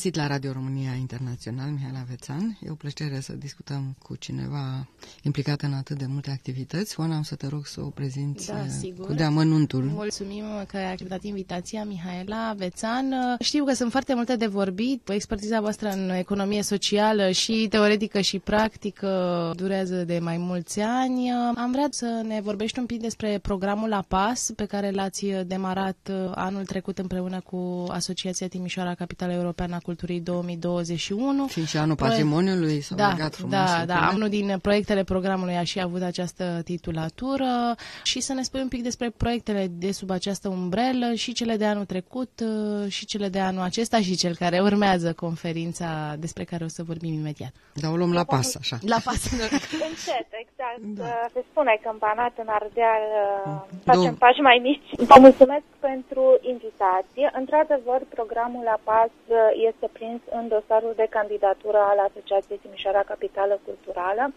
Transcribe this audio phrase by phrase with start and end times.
[0.00, 2.58] Găsit la Radio România Internațional, Mihail Avețan.
[2.66, 4.86] E o plăcere să discutăm cu cineva
[5.22, 7.00] implicat în atât de multe activități.
[7.00, 9.06] Oana, am să te rog să o prezinți Da, eh, sigur.
[9.06, 9.82] cu deamănuntul.
[9.82, 13.14] Mulțumim că ai acceptat invitația, Mihaela Avețan.
[13.40, 15.08] Știu că sunt foarte multe de vorbit.
[15.08, 21.30] Expertiza voastră în economie socială și teoretică și practică durează de mai mulți ani.
[21.56, 26.10] Am vrea să ne vorbești un pic despre programul La Pas, pe care l-ați demarat
[26.34, 31.46] anul trecut împreună cu Asociația Timișoara Capitală Europeană a Culturii 2021.
[31.46, 33.54] Fiind și anul Proiect- patrimoniului, s-au da, legat frumos.
[33.54, 33.94] Da, lucrurile.
[33.94, 38.68] da, unul din proiectele programului a și avut această titulatură și să ne spui un
[38.68, 43.28] pic despre proiectele de sub această umbrelă și cele de anul trecut uh, și cele
[43.28, 47.52] de anul acesta și cel care urmează conferința despre care o să vorbim imediat.
[47.74, 48.76] Da, o luăm la pas, așa.
[48.86, 49.20] La pas.
[49.88, 50.80] Încet, exact.
[51.00, 51.04] Da.
[51.32, 53.50] Se spune că în Banat, în Ardeal, uh,
[53.84, 53.96] Două.
[53.96, 55.06] facem pași mai mici.
[55.10, 56.22] Vă mulțumesc pentru
[56.54, 57.26] invitație.
[57.40, 59.38] Într-adevăr, programul La Paz uh,
[59.82, 64.32] este prins în dosarul de candidatură al Asociației Timișoara Capitală Culturală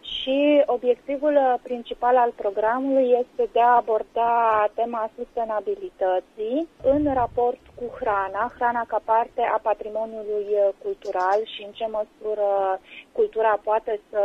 [0.00, 7.84] și obiectivul uh, principal al programului este de a aborda tema sustenabilității în raport cu
[8.00, 12.80] hrana, hrana ca parte a patrimoniului uh, cultural și în ce măsură
[13.12, 14.22] cultura poate să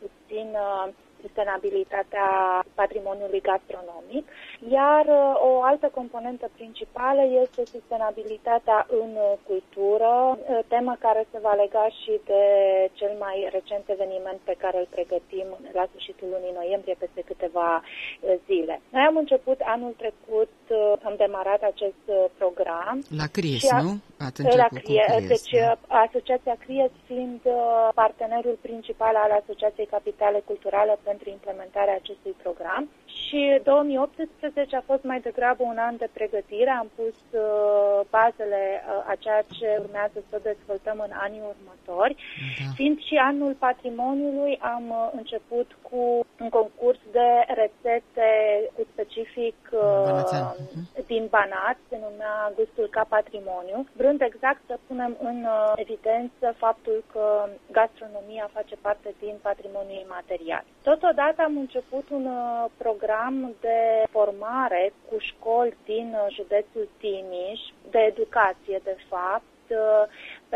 [0.00, 2.28] susțină sustenabilitatea
[2.74, 4.24] patrimoniului gastronomic,
[4.78, 11.38] iar uh, o altă componentă principală este sustenabilitatea în uh, cultură, uh, temă care se
[11.46, 12.42] va lega și de
[12.92, 18.34] cel mai recent eveniment pe care îl pregătim la sfârșitul lunii noiembrie, peste câteva uh,
[18.46, 18.80] zile.
[18.94, 23.82] Noi am început anul trecut, uh, am demarat acest uh, program La Cries, Și a-
[23.82, 23.92] nu?
[24.26, 25.78] Ați la început cu CRIE, Cries, deci da.
[26.06, 32.88] Asociația CRIES fiind uh, partenerul principal al Asociației Capitale Culturale pentru implementarea acestui program.
[33.32, 36.70] Și 2018 a fost mai degrabă un an de pregătire.
[36.70, 42.14] Am pus uh, bazele uh, a ceea ce urmează să dezvoltăm în anii următori.
[42.58, 42.70] Da.
[42.78, 46.00] Fiind și anul patrimoniului, am uh, început cu
[46.42, 47.28] un concurs de
[47.60, 48.28] rețete
[48.74, 49.56] cu specific
[50.06, 50.42] Banațean.
[50.42, 51.06] uh, Mhm.
[51.06, 57.04] din Banat, se numea Gustul ca Patrimoniu, vrând exact să punem în uh, evidență faptul
[57.12, 57.24] că
[57.78, 60.64] gastronomia face parte din patrimoniul imaterial.
[60.82, 63.20] Totodată am început un uh, program
[63.60, 67.60] de formare cu școli din uh, județul Timiș,
[67.90, 70.04] de educație de fapt, uh,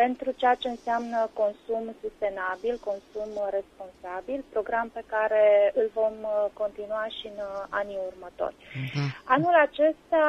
[0.02, 5.44] pentru ceea ce înseamnă consum sustenabil, consum uh, responsabil, program pe care
[5.80, 8.56] îl vom uh, continua și în uh, anii următori.
[8.96, 9.04] Da.
[9.36, 10.24] Anul acesta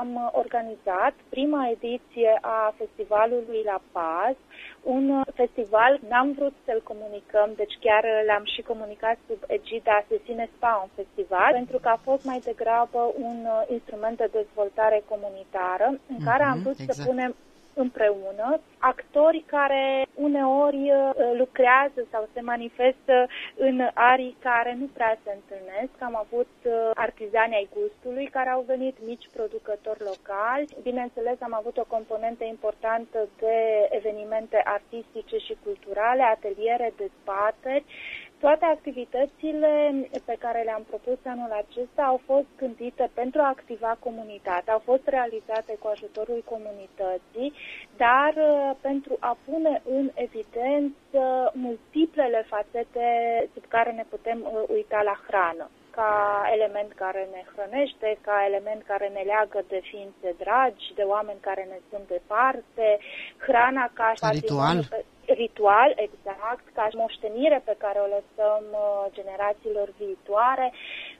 [0.00, 0.10] am
[0.42, 4.36] organizat prima ediție a festivalului La Paz,
[4.96, 5.06] un
[5.40, 10.90] festival, n-am vrut să-l comunicăm, deci chiar l-am și comunicat sub egida Sesine Spa, un
[11.00, 16.42] festival, pentru că a fost mai degrabă un uh, instrument de dezvoltare comunitară, în care
[16.42, 17.08] am Mhm, vrut să exact.
[17.08, 17.32] punem
[17.74, 25.38] împreună actori care uneori uh, lucrează sau se manifestă în arii care nu prea se
[25.38, 25.92] întâlnesc.
[25.98, 30.76] Am avut uh, artizani ai gustului care au venit, mici producători locali.
[30.82, 33.56] Bineînțeles, am avut o componentă importantă de
[33.90, 37.84] evenimente artistice și culturale, ateliere, dezbateri.
[38.44, 39.72] Toate activitățile
[40.24, 45.04] pe care le-am propus anul acesta au fost gândite pentru a activa comunitatea, au fost
[45.06, 47.52] realizate cu ajutorul comunității,
[47.96, 51.22] dar uh, pentru a pune în evidență
[51.54, 53.06] multiplele fațete
[53.54, 58.82] sub care ne putem uh, uita la hrană ca element care ne hrănește, ca element
[58.86, 62.86] care ne leagă de ființe dragi, de oameni care ne sunt departe,
[63.46, 64.58] hrana ca, Ca ritual.
[64.58, 70.72] patrimoniu pe- ritual, exact, ca moștenire pe care o lăsăm uh, generațiilor viitoare,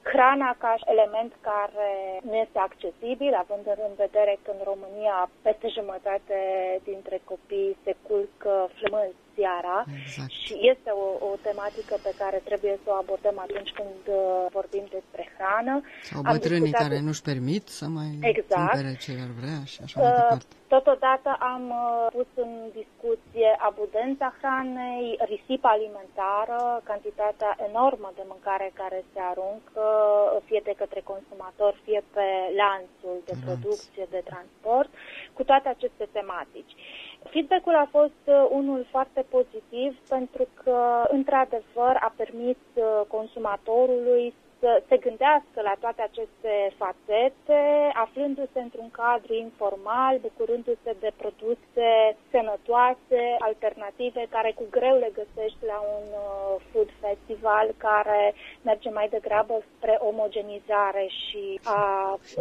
[0.03, 6.39] hrana ca element care nu este accesibil, având în vedere că în România peste jumătate
[6.85, 10.31] dintre copii se culcă flămânzi seara Exact.
[10.45, 14.85] și este o, o tematică pe care trebuie să o abordăm atunci când uh, vorbim
[14.97, 15.75] despre hrană.
[16.11, 18.61] Sau Am bătrânii discutat care cu- nu-și permit să mai Exact.
[18.71, 20.47] cumpere ce ar vrea și așa mai Uh, departe.
[20.77, 28.99] Totodată am uh, pus în discuție abundența hranei, risipa alimentară, cantitatea enormă de mâncare care
[29.13, 29.85] se aruncă,
[30.49, 32.27] fie de către consumator, fie pe
[32.63, 33.43] lanțul de Lanț.
[33.47, 34.91] producție, de transport,
[35.35, 36.73] cu toate aceste tematici.
[37.31, 40.79] Feedback-ul a fost uh, unul foarte pozitiv pentru că,
[41.11, 46.53] într-adevăr, a permis uh, consumatorului să se gândească la toate aceste
[46.83, 47.61] fațete,
[48.05, 51.89] aflându-se într-un cadru informal, bucurându-se de produse
[52.31, 58.35] sănătoase, alternative, care cu greu le găsești la un uh, food festival care
[58.71, 61.83] merge mai degrabă spre omogenizare și a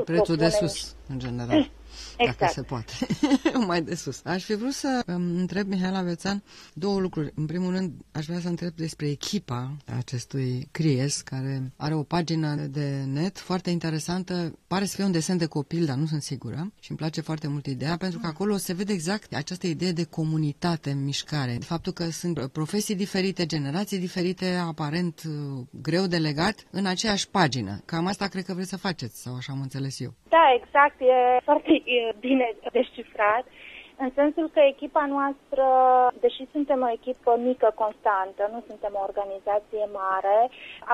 [0.05, 1.57] Prețul de sus, în general.
[2.17, 2.39] Exact.
[2.39, 2.93] Dacă se poate.
[3.67, 4.21] Mai de sus.
[4.25, 6.43] Aș fi vrut să um, întreb, Mihaela Vețan,
[6.73, 7.31] două lucruri.
[7.35, 12.55] În primul rând, aș vrea să întreb despre echipa acestui Cries, care are o pagină
[12.55, 14.59] de net foarte interesantă.
[14.67, 16.71] Pare să fie un desen de copil, dar nu sunt sigură.
[16.79, 20.05] Și îmi place foarte mult ideea, pentru că acolo se vede exact această idee de
[20.05, 21.57] comunitate în mișcare.
[21.65, 27.81] Faptul că sunt profesii diferite, generații diferite, aparent uh, greu de legat, în aceeași pagină.
[27.85, 30.13] Cam asta cred că vreți să faceți, sau așa am înțeles eu.
[30.29, 30.97] Da, exact.
[31.01, 31.80] E foarte
[32.23, 33.45] bine descifrat,
[34.05, 35.65] în sensul că echipa noastră,
[36.19, 40.39] deși suntem o echipă mică, constantă, nu suntem o organizație mare,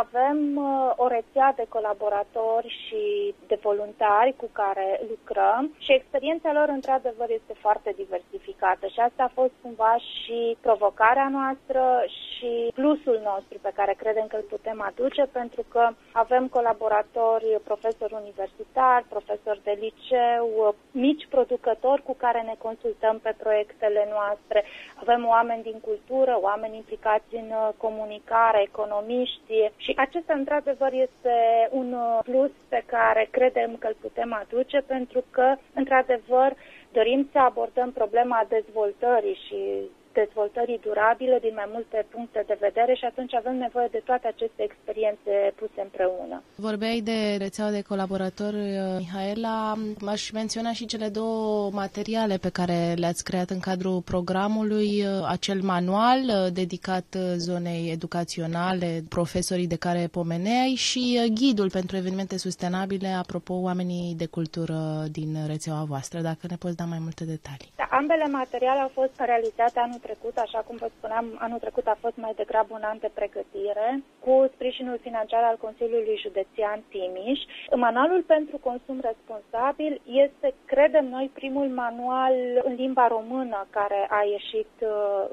[0.04, 3.04] avem uh, o rețea de colaboratori și
[3.48, 9.36] de voluntari cu care lucrăm și experiența lor, într-adevăr, este foarte diversificată și asta a
[9.40, 11.84] fost cumva și provocarea noastră
[12.28, 18.14] și plusul nostru pe care credem că îl putem aduce, pentru că avem colaboratori, profesori
[18.24, 24.64] universitari, profesori de liceu, mici producători cu care ne consultăm pe proiectele noastre.
[24.96, 31.36] Avem oameni din cultură, oameni implicați în uh, comunicare, economiști și acesta, într-adevăr, este
[31.72, 36.54] un uh, plus pe care credem că îl putem aduce, pentru că, într-adevăr,
[36.92, 39.90] dorim să abordăm problema dezvoltării și
[40.22, 44.62] dezvoltării durabile din mai multe puncte de vedere și atunci avem nevoie de toate aceste
[44.70, 46.38] experiențe puse împreună.
[46.56, 49.74] Vorbeai de rețeaua de colaboratori, uh, Mihaela.
[50.06, 55.60] M-aș menționa și cele două materiale pe care le-ați creat în cadrul programului, uh, acel
[55.62, 61.04] manual uh, dedicat zonei educaționale, profesorii de care pomeneai și
[61.40, 64.80] ghidul pentru evenimente sustenabile, apropo oamenii de cultură
[65.12, 67.72] din rețeaua voastră, dacă ne poți da mai multe detalii.
[67.76, 71.98] Da, ambele materiale au fost realizate anul trecut, așa cum vă spuneam, anul trecut a
[72.04, 73.88] fost mai degrabă un an de pregătire,
[74.26, 77.40] cu sprijinul financiar al Consiliului Județean Timiș.
[77.86, 79.94] Manualul pentru consum responsabil
[80.26, 82.36] este, credem noi, primul manual
[82.68, 84.90] în limba română care a ieșit uh,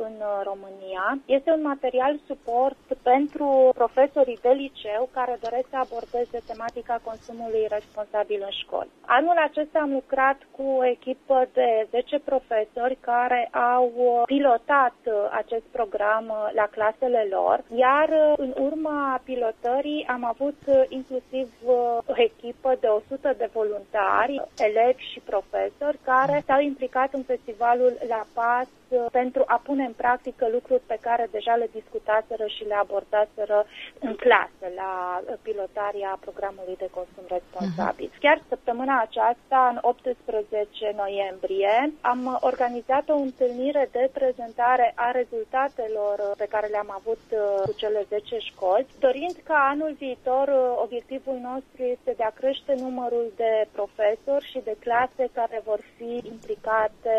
[0.06, 0.14] în
[0.50, 1.04] România.
[1.36, 8.40] Este un material suport pentru profesorii de liceu care doresc să abordeze tematica consumului responsabil
[8.48, 8.90] în școli.
[9.18, 13.40] Anul acesta am lucrat cu o echipă de 10 profesori care
[13.74, 13.92] au
[14.26, 20.24] pilot pilotat uh, acest program uh, la clasele lor, iar uh, în urma pilotării am
[20.24, 20.56] avut
[20.88, 27.92] inclusiv o echipă de 100 de voluntari, elevi și profesori care s-au implicat în festivalul
[28.08, 28.68] La Paz
[29.10, 33.66] pentru a pune în practică lucruri pe care deja le discutaseră și le abordaseră
[34.00, 38.08] în clasă la pilotarea programului de consum responsabil.
[38.10, 38.20] Uh-huh.
[38.20, 46.46] Chiar săptămâna aceasta, în 18 noiembrie, am organizat o întâlnire de prezentare a rezultatelor pe
[46.50, 51.82] care le-am avut uh, cu cele 10 școli, dorind ca anul viitor uh, obiectivul nostru
[51.82, 57.16] este de a crește numărul de profesori și de clase care vor fi implicate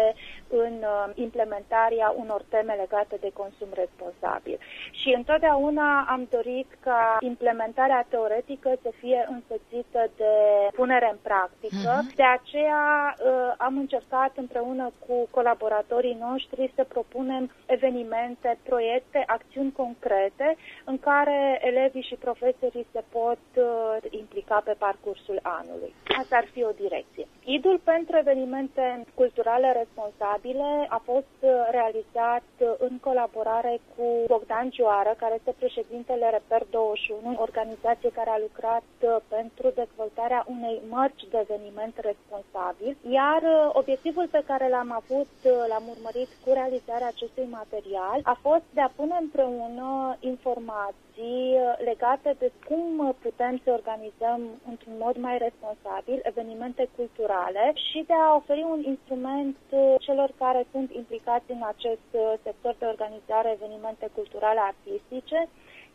[0.49, 4.57] în uh, implementarea unor teme legate de consum responsabil.
[4.91, 10.33] Și întotdeauna am dorit ca implementarea teoretică să fie însoțită de
[10.73, 11.93] punere în practică.
[11.97, 12.15] Uh-huh.
[12.15, 20.55] De aceea uh, am încercat împreună cu colaboratorii noștri să propunem evenimente, proiecte, acțiuni concrete
[20.85, 23.65] în care elevii și profesorii se pot uh,
[24.09, 25.93] implica pe parcursul anului.
[26.21, 27.27] Asta ar fi o direcție.
[27.47, 35.13] Idul pentru evenimente culturale responsabile a fost uh, realizat uh, în colaborare cu Bogdan Gioară,
[35.17, 41.45] care este președintele Reper 21, organizație care a lucrat uh, pentru dezvoltarea unei mărci de
[41.49, 43.41] eveniment responsabil, iar
[43.73, 45.31] obiectivul pe care l-am avut,
[45.69, 51.85] l-am urmărit cu realizarea acestui material, a fost de a pune împreună informații strategii uh,
[51.85, 57.33] legate de cum putem să organizăm într-un mod mai responsabil evenimente culturale
[57.73, 62.75] și de a oferi un instrument uh, celor care sunt implicați în acest uh, sector
[62.79, 65.47] de organizare evenimente culturale artistice,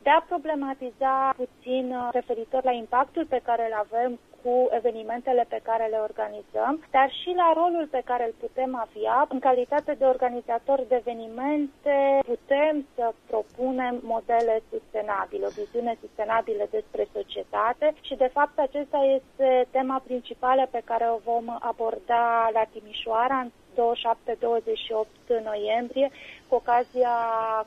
[0.02, 5.86] de a problematiza puțin referitor la impactul pe care îl avem cu evenimentele pe care
[5.86, 9.26] le organizăm, dar și la rolul pe care îl putem avea.
[9.28, 17.08] În calitate de organizator de evenimente, putem să propunem modele sustenabile, o viziune sustenabilă despre
[17.12, 23.36] societate și, de fapt, acesta este tema principală pe care o vom aborda la Timișoara
[23.36, 26.10] în 27-28 noiembrie,
[26.48, 27.14] cu ocazia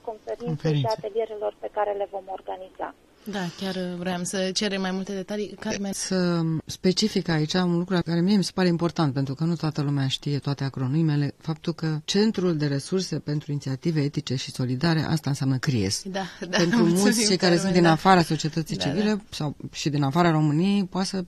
[0.01, 2.93] conferinței și atelierelor pe care le vom organiza.
[3.31, 5.55] Da, chiar vreau să cerem mai multe detalii.
[5.59, 5.93] Carmen.
[5.93, 9.81] Să specific aici un lucru care mie mi se pare important, pentru că nu toată
[9.81, 15.29] lumea știe toate acronimele, faptul că Centrul de Resurse pentru Inițiative Etice și Solidare, asta
[15.29, 16.03] înseamnă CRIES.
[16.05, 17.91] Da, da, pentru mulți cei care sunt din da.
[17.91, 19.21] afara societății Da, civile da.
[19.29, 21.23] sau și din afara României, poate să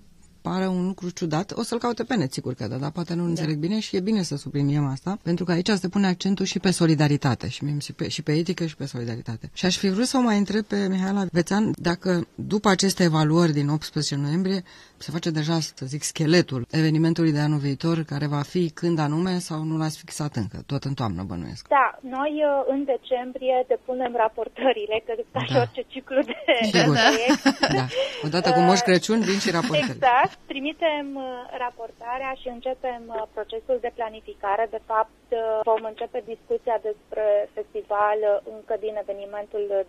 [0.50, 3.24] pară un lucru ciudat, o să-l caute pe net, sigur că da, dar poate nu
[3.24, 6.60] înțeleg bine și e bine să subliniem asta, pentru că aici se pune accentul și
[6.60, 9.50] pe solidaritate și, mie, și, pe, și pe etică și pe solidaritate.
[9.54, 13.54] Și aș fi vrut să o mai întreb pe Mihaela Vețan dacă după aceste evaluări
[13.54, 14.64] din 18 noiembrie
[14.98, 19.34] se face deja, să zic, scheletul evenimentului de anul viitor, care va fi când anume
[19.50, 21.68] sau nu l-ați fixat încă, tot în toamnă bănuiesc.
[21.68, 21.88] Da,
[22.18, 25.60] noi uh, în decembrie depunem raportările, că ca și Da.
[25.64, 26.36] orice ciclu de
[26.72, 26.96] Sigur.
[26.96, 27.44] proiect.
[27.78, 27.86] Da.
[28.28, 29.94] Odată cu Moș Crăciun vin și raportările.
[29.98, 30.38] Exact.
[30.52, 31.24] Trimitem uh,
[31.64, 34.64] raportarea și începem uh, procesul de planificare.
[34.76, 35.40] De fapt, uh,
[35.72, 37.26] vom începe discuția despre
[37.58, 39.82] festival uh, încă din evenimentul uh,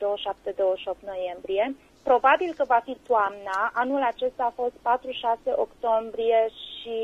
[0.97, 1.65] 27-28 noiembrie.
[2.11, 3.59] Probabil că va fi toamna.
[3.83, 6.99] Anul acesta a fost 4-6 octombrie și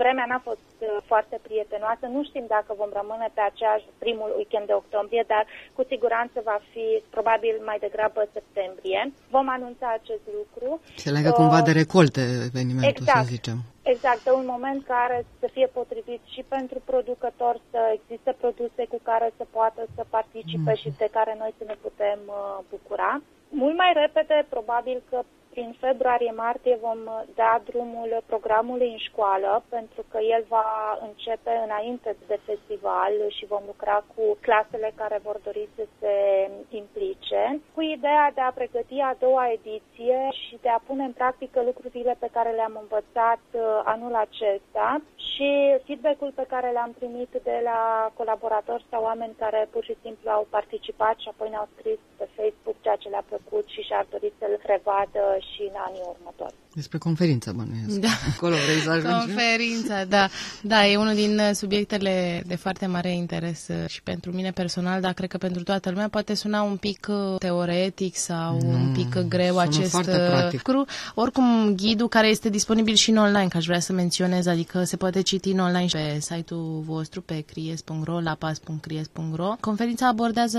[0.00, 2.04] vremea n-a fost uh, foarte prietenoasă.
[2.16, 5.44] Nu știm dacă vom rămâne pe aceeași primul weekend de octombrie, dar
[5.76, 6.86] cu siguranță va fi
[7.16, 9.00] probabil mai degrabă septembrie.
[9.34, 10.68] Vom anunța acest lucru.
[11.04, 13.24] Se legă cumva Uh, de recolte evenimentul, exact.
[13.24, 13.58] să zicem.
[13.92, 18.98] Exact, de un moment care să fie potrivit și pentru producător, să existe produse cu
[19.10, 23.12] care să poată să participe și de care noi să ne putem uh, bucura.
[23.48, 30.04] Mult mai repede, probabil că prin februarie-martie vom uh, da drumul programului în școală, pentru
[30.10, 35.68] că el va începe înainte de festival și vom lucra cu clasele care vor dori
[35.76, 36.14] să se
[36.68, 41.62] implice, cu ideea de a pregăti a doua ediție și de a pune în practică
[41.62, 45.02] lucrurile pe care le-am învățat uh, anul acesta
[45.38, 45.48] și
[45.84, 50.46] feedback-ul pe care l-am primit de la colaboratori sau oameni care pur și simplu au
[50.50, 54.60] participat și apoi ne-au scris pe Facebook ceea ce le-a plăcut și și-ar dori să-l
[54.62, 56.54] revadă și în anii următori.
[56.74, 57.96] Despre conferință, bănuiesc.
[58.00, 58.08] Da.
[58.34, 59.26] Acolo vrei să ajungi?
[59.26, 60.28] Conferința, da.
[60.62, 65.00] Da, e unul din uh, subiectele de foarte mare interes uh, și pentru mine personal,
[65.00, 69.14] dar cred că pentru toată lumea poate suna un pic uh, teoretic sau un pic
[69.16, 70.66] uh, greu sună acest foarte uh, practic.
[70.66, 70.84] lucru.
[71.14, 74.96] Oricum, ghidul care este disponibil și în online, că aș vrea să menționez, adică se
[74.96, 79.54] poate citi în online și pe site-ul vostru, pe cries.ro, la pas.cries.ro.
[79.60, 80.58] Conferința abordează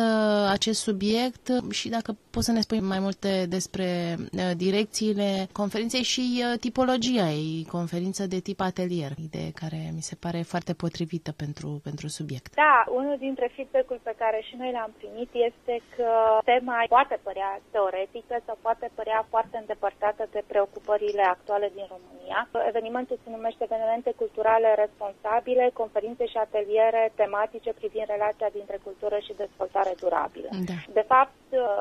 [0.50, 5.29] acest subiect uh, și dacă poți să ne spui mai multe despre uh, direcțiile
[5.61, 10.73] conferinței și uh, tipologia ei, conferință de tip atelier, idee care mi se pare foarte
[10.83, 12.51] potrivită pentru, pentru subiect.
[12.65, 16.09] Da, unul dintre feedback-ul pe care și noi l-am primit este că
[16.51, 22.39] tema poate părea teoretică sau poate părea foarte îndepărtată de preocupările actuale din România.
[22.71, 29.39] Evenimentul se numește Evenimente Culturale Responsabile, conferințe și ateliere tematice privind relația dintre cultură și
[29.43, 30.49] dezvoltare durabilă.
[30.69, 30.77] Da.
[30.99, 31.38] De fapt,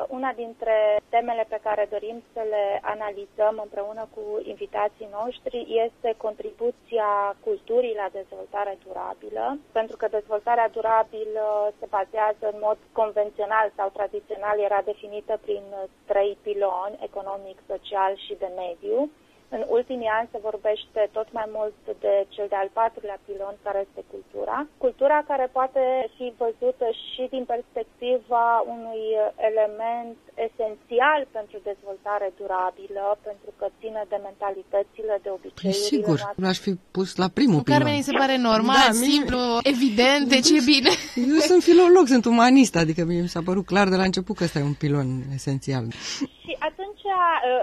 [0.09, 0.77] una dintre
[1.09, 8.09] temele pe care dorim să le analizăm împreună cu invitații noștri este contribuția culturii la
[8.13, 15.39] dezvoltare durabilă, pentru că dezvoltarea durabilă se bazează în mod convențional sau tradițional, era definită
[15.45, 15.63] prin
[16.07, 19.11] trei piloni, economic, social și de mediu.
[19.57, 24.03] În ultimii ani se vorbește tot mai mult de cel de-al patrulea pilon, care este
[24.13, 24.57] cultura.
[24.85, 25.83] Cultura care poate
[26.17, 29.03] fi văzută și din perspectiva unui
[29.51, 36.43] element esențial pentru dezvoltare durabilă, pentru că ține de mentalitățile, de Păi obiceiurile sigur, noastre.
[36.45, 37.77] l-aș fi pus la primul pilon.
[37.79, 39.41] Carmen mi se pare normal, Da, mie- simplu,
[39.75, 40.91] evident, deci e bine.
[41.35, 44.45] Eu sunt filolog, sunt umanist, adică mie mi s-a părut clar de la început că
[44.45, 45.85] ăsta e un pilon esențial.
[46.45, 46.88] Și atunci,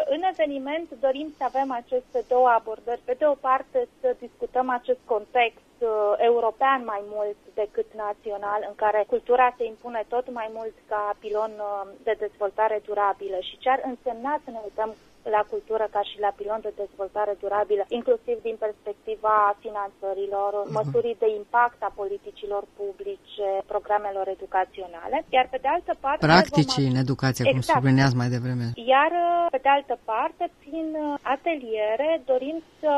[0.05, 3.01] în eveniment, dorim să avem aceste două abordări.
[3.05, 8.75] Pe de o parte, să discutăm acest context uh, european mai mult decât național, în
[8.75, 13.69] care cultura se impune tot mai mult ca pilon uh, de dezvoltare durabilă și ce
[13.69, 14.95] ar însemna să ne uităm
[15.29, 21.29] la cultură ca și la pilon de dezvoltare durabilă, inclusiv din perspectiva finanțărilor, măsurii de
[21.41, 25.17] impact a politicilor publice, programelor educaționale.
[25.37, 26.25] Iar pe de altă parte...
[26.25, 27.77] Practicii vom în educație, cum Exact.
[27.77, 28.65] sublineați mai devreme.
[28.93, 29.11] iar,
[29.55, 32.93] pe de altă parte, prin uh, ateliere dorim să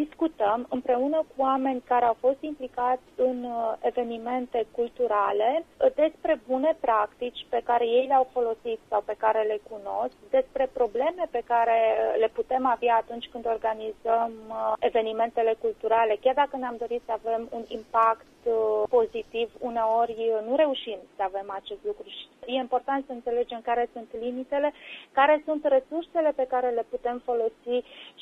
[0.00, 6.72] discutăm împreună cu oameni care au fost implicați în uh, evenimente culturale uh, despre bune
[6.80, 11.71] practici pe care ei le-au folosit sau pe care le cunosc, despre probleme pe care
[11.80, 17.12] uh, le putem avea atunci când organizăm uh, evenimentele culturale, chiar dacă ne-am dorit să
[17.12, 18.41] avem un impact uh,
[18.88, 20.16] pozitiv, uneori
[20.48, 24.72] nu reușim să avem acest lucru și e important să înțelegem care sunt limitele,
[25.12, 27.76] care sunt resursele pe care le putem folosi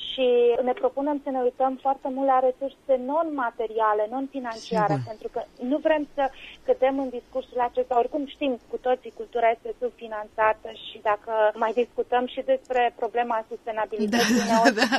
[0.09, 0.27] și
[0.67, 5.09] ne propunem să ne uităm foarte mult la resurse non-materiale, non-financiare, Sigur.
[5.11, 6.23] pentru că nu vrem să
[6.65, 7.97] cădem în discursul acesta.
[7.97, 14.35] Oricum știm cu toții, cultura este subfinanțată și dacă mai discutăm și despre problema sustenabilității,
[14.35, 14.75] da, uneori...
[14.81, 14.89] da.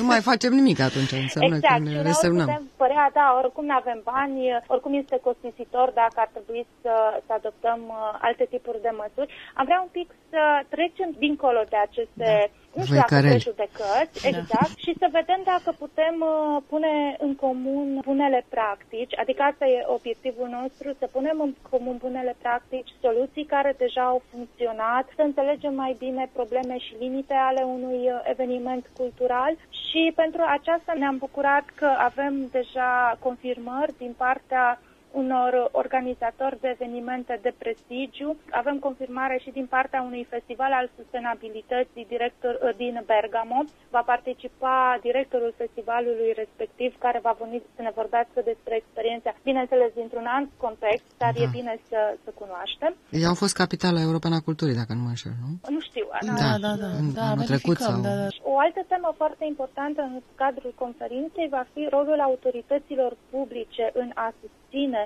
[0.00, 1.74] nu mai facem nimic atunci, înseamnă exact.
[1.74, 2.46] că ne resemnăm.
[2.46, 7.32] putem părea, da, oricum nu avem bani, oricum este costisitor dacă ar trebui să, să
[7.32, 9.34] adoptăm uh, alte tipuri de măsuri.
[9.54, 14.16] Am vrea un pic să trecem dincolo de aceste da nu știu dacă de judecăți,
[14.22, 14.28] da.
[14.28, 19.94] exact, și să vedem dacă putem uh, pune în comun bunele practici, adică asta e
[19.98, 25.74] obiectivul nostru, să punem în comun bunele practici, soluții care deja au funcționat, să înțelegem
[25.74, 29.52] mai bine probleme și limite ale unui uh, eveniment cultural.
[29.68, 34.80] Și pentru aceasta ne-am bucurat că avem deja confirmări din partea
[35.22, 38.28] unor organizatori de evenimente de prestigiu.
[38.60, 43.58] Avem confirmare și din partea unui festival al sustenabilității director, uh, din Bergamo.
[43.94, 50.26] Va participa directorul festivalului respectiv care va veni să ne vorbească despre experiența, bineînțeles dintr-un
[50.36, 51.42] alt context, dar da.
[51.42, 52.92] e bine să, să cunoaștem.
[53.18, 55.50] Ei au fost capitala europeană a culturii, dacă nu mă înșel, nu?
[55.76, 56.06] Nu știu.
[56.26, 56.72] Da, da, da.
[56.82, 58.00] da, da anul trecut sau...
[58.08, 58.26] da, da.
[58.52, 64.28] O altă temă foarte importantă în cadrul conferinței va fi rolul autorităților publice în a
[64.40, 65.05] susține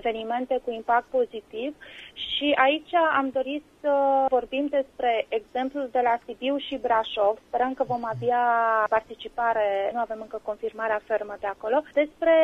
[0.00, 1.74] evenimente cu impact pozitiv
[2.14, 3.92] și aici am dorit să
[4.28, 7.34] vorbim despre exemplul de la Sibiu și Brașov.
[7.48, 8.44] Sperăm că vom avea
[8.88, 12.34] participare, nu avem încă confirmarea fermă de acolo, despre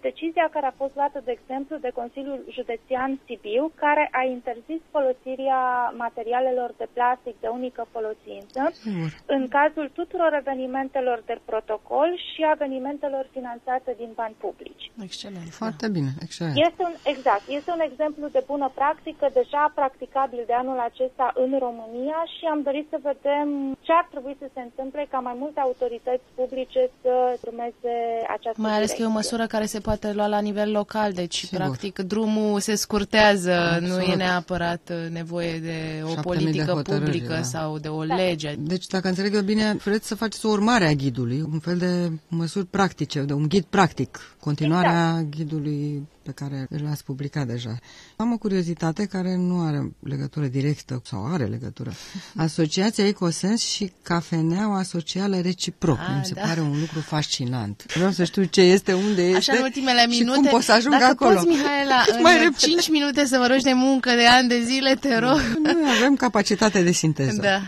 [0.00, 5.62] decizia care a fost luată, de exemplu, de Consiliul Județean Sibiu, care a interzis folosirea
[5.96, 8.62] materialelor de plastic de unică folosință
[9.26, 14.90] în cazul tuturor evenimentelor de protocol și evenimentelor finanțate din bani publici.
[15.02, 15.50] Excelent.
[15.62, 16.56] Foarte bine, excelent.
[16.56, 21.50] Este un, exact, este un exemplu de bună practică deja practicabil de anul acesta în
[21.66, 23.46] România și am dorit să vedem
[23.86, 27.12] ce ar trebui să se întâmple ca mai multe autorități publice să
[27.48, 27.94] urmeze
[28.36, 29.04] această Mai ales direcție.
[29.04, 31.58] că e o măsură care se poate lua la nivel local, deci Sigur.
[31.58, 33.88] practic drumul se scurtează, Absolut.
[33.88, 34.84] nu e neapărat
[35.20, 35.78] nevoie de
[36.12, 37.42] o politică de publică da.
[37.54, 38.14] sau de o da.
[38.14, 38.50] lege.
[38.58, 42.10] Deci dacă înțeleg eu bine, vreți să faceți o urmare a ghidului, un fel de
[42.28, 45.36] măsuri practice, de un ghid practic, continuarea exact.
[45.36, 47.78] ghidului pe care l-ați publicat deja.
[48.20, 49.80] Am o curiozitate care nu are
[50.14, 51.90] legătură directă sau are legătură.
[52.46, 55.98] Asociația Ecosens și Cafeneaua Socială Reciproc.
[55.98, 56.40] A, Mi se da.
[56.40, 57.76] pare un lucru fascinant.
[57.94, 60.34] Vreau să știu ce este, unde este Așa în ultimele minute.
[60.34, 61.34] și cum pot să ajung Dacă acolo.
[61.34, 64.92] poți, Mihaela, în mai 5 minute să vă rogi de muncă de ani de zile,
[65.04, 65.38] te rog.
[65.62, 67.40] Noi avem capacitate de sinteză.
[67.50, 67.58] Da.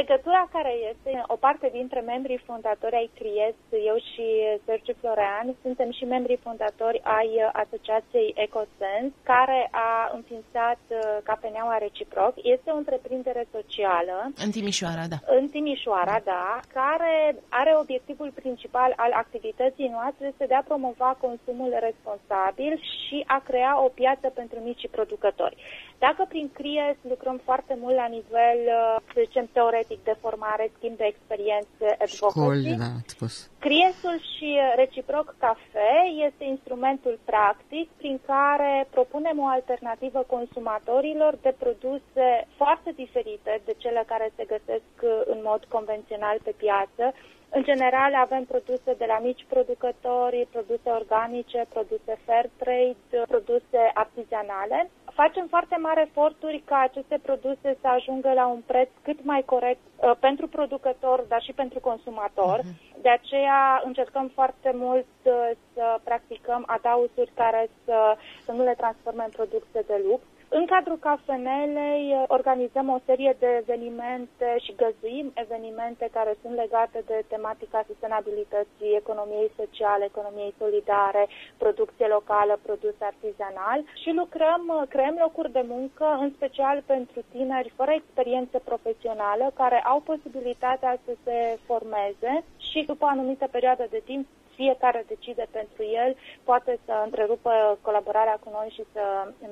[0.00, 3.56] Legătura care este, o parte dintre membrii fondatori ai CRIES,
[3.90, 4.26] eu și
[4.66, 7.30] Sergiu Florean, suntem și membrii fondatori ai
[7.62, 12.34] Asociației Ecosens, care a înființat uh, Cafeneaua Reciproc.
[12.54, 14.16] Este o întreprindere socială.
[14.44, 15.18] În Timișoara, da.
[15.38, 17.14] În Timișoara, da, care
[17.48, 23.72] are obiectivul principal al activității noastre este de a promova consumul responsabil și a crea
[23.84, 25.56] o piață pentru micii producători.
[25.98, 30.96] Dacă prin CRIES lucrăm foarte mult la nivel, uh, să zicem, teoretic de formare, schimb
[30.96, 33.34] de experiențe, advocacy, Școli, da, spus.
[33.58, 35.90] CRIES-ul și Reciproc Cafe
[36.28, 39.79] este instrumentul practic prin care propunem o alternativă
[40.26, 47.14] consumatorilor de produse foarte diferite de cele care se găsesc în mod convențional pe piață,
[47.52, 54.90] în general avem produse de la mici producători, produse organice, produse fair trade, produse artizanale.
[55.22, 59.80] Facem foarte mari eforturi ca aceste produse să ajungă la un preț cât mai corect
[59.96, 62.58] uh, pentru producător, dar și pentru consumator.
[62.60, 63.00] Uh-huh.
[63.02, 69.24] De aceea încercăm foarte mult uh, să practicăm adausuri care să, să nu le transforme
[69.24, 70.22] în produse de lux.
[70.52, 77.02] În cadrul cafenelei uh, organizăm o serie de evenimente și găzuim evenimente care sunt legate
[77.06, 85.16] de tematica sustenabilității, economiei sociale, economiei solidare, producție locală, produs artizanal și lucrăm, uh, creăm
[85.20, 91.58] locuri de muncă, în special pentru tineri fără experiență profesională, care au posibilitatea să se
[91.66, 94.26] formeze și după o anumită perioadă de timp
[94.62, 96.10] fiecare decide pentru el,
[96.50, 97.52] poate să întrerupă
[97.86, 99.04] colaborarea cu noi și să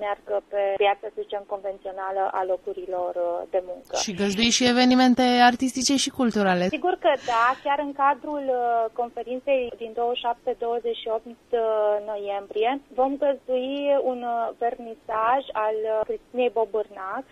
[0.04, 3.94] meargă pe piața, să zicem, convențională a locurilor uh, de muncă.
[4.04, 6.64] Și găzdui și evenimente artistice și culturale.
[6.78, 11.60] Sigur că da, chiar în cadrul uh, conferinței din 27-28 uh,
[12.12, 13.72] noiembrie vom găzdui
[14.10, 14.20] un
[14.62, 15.76] vernisaj al
[16.08, 17.22] Cristinei Bobârnac.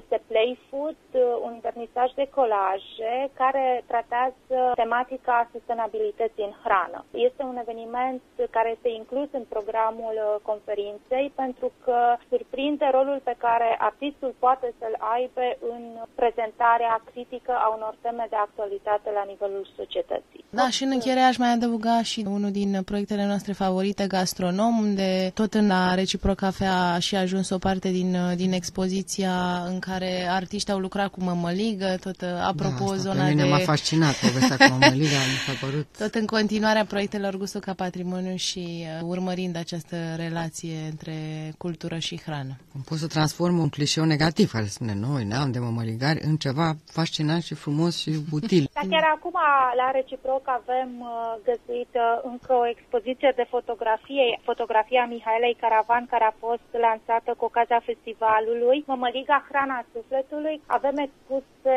[0.00, 1.00] Este Play Food,
[1.46, 8.20] un vernisaj de colaje care tratează tematica sustenabilității în hrană este un eveniment
[8.56, 11.98] care este inclus în programul uh, conferinței pentru că
[12.30, 15.82] surprinde rolul pe care artistul poate să-l aibă în
[16.20, 20.44] prezentarea critică a unor teme de actualitate la nivelul societății.
[20.58, 25.30] Da, și în încheiere aș mai adăuga și unul din proiectele noastre favorite, Gastronom, unde
[25.40, 29.34] tot în la Reciproc Cafea a și ajuns o parte din, din expoziția
[29.70, 33.42] în care artiști au lucrat cu mămăligă, tot uh, apropo da, asta zona pe mine
[33.42, 33.48] de...
[33.48, 35.86] m-a fascinat povestea cu mămăliga, mi s-a părut.
[35.98, 41.16] Tot în continuarea proiectelor Gustul ca Patrimoniu și uh, urmărind această relație între
[41.64, 42.54] cultură și hrană.
[42.72, 46.68] Cum pot să transform un clișeu negativ care spune noi neam de mămăligari în ceva
[46.98, 48.64] fascinant și frumos și util.
[48.78, 49.36] Dar chiar acum
[49.80, 51.10] la Reciproc avem uh,
[51.48, 57.80] găsuită încă o expoziție de fotografie, fotografia Mihaelei Caravan care a fost lansată cu ocazia
[57.90, 60.56] festivalului Mămăliga Hrana Sufletului.
[60.78, 61.76] Avem expuse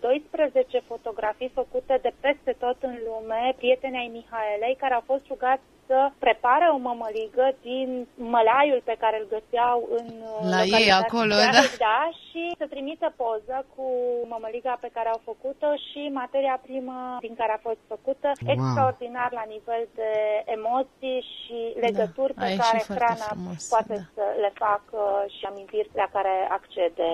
[0.00, 6.00] 12 fotografii făcute de peste tot în lume, prietenei Mihaelei, care au fost rugați să
[6.26, 7.88] prepare o mămăligă din
[8.34, 10.06] mălaiul pe care îl găseau în
[10.54, 11.62] La ei acolo, da.
[11.88, 12.00] da.
[12.26, 13.86] și să trimită poză cu
[14.32, 18.50] mămăliga pe care au făcut-o și materia primă din care a fost făcută, Wow.
[18.54, 20.12] extraordinar la nivel de
[20.56, 24.06] emoții și legături Da, a pe ieșit care foarte hrana frumos, poate da.
[24.16, 25.00] să le facă
[25.36, 27.08] și amintiri la care accede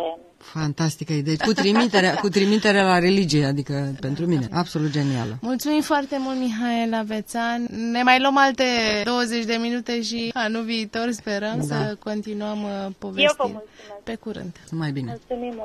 [0.55, 1.37] Fantastică idee.
[1.49, 3.75] Cu trimitere, cu trimitere la religie, adică
[4.07, 5.33] pentru mine, absolut genială.
[5.51, 7.61] Mulțumim foarte mult, Mihaela Vețan.
[7.97, 8.66] Ne mai luăm alte
[9.05, 11.63] 20 de minute și anul viitor sperăm Da.
[11.65, 13.37] să continuăm uh, Eu vă povestind.
[13.39, 14.03] mulțumesc.
[14.05, 14.57] Pe curând!
[14.71, 15.07] Mai bine.
[15.29, 15.61] Mulțumim mult.